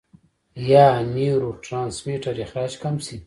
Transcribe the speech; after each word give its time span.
يا 0.71 0.87
نيوروټرانسميټر 1.15 2.35
اخراج 2.45 2.71
کم 2.83 2.95
شي- 3.05 3.15